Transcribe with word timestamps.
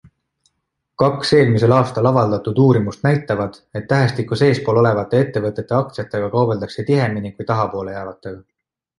Kaks 1.01 1.31
eelmisel 1.39 1.73
aastal 1.75 2.07
avaldatud 2.11 2.61
uurimust 2.63 3.03
näitavad, 3.07 3.59
et 3.79 3.85
tähestikus 3.91 4.41
eespool 4.47 4.79
olevate 4.83 5.19
ettevõtete 5.25 5.77
aktsiatega 5.81 6.31
kaubeldakse 6.37 6.87
tihemini 6.89 7.33
kui 7.35 7.47
taha 7.53 7.67
poole 7.75 7.95
jäävatega. 7.97 8.43